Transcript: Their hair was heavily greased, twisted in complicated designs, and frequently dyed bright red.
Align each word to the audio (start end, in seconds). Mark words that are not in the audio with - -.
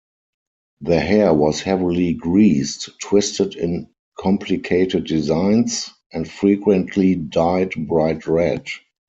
Their 0.79 0.99
hair 0.99 1.31
was 1.31 1.61
heavily 1.61 2.15
greased, 2.15 2.89
twisted 3.03 3.53
in 3.55 3.87
complicated 4.17 5.05
designs, 5.05 5.91
and 6.11 6.27
frequently 6.27 7.13
dyed 7.13 7.73
bright 7.87 8.25
red. 8.25 8.65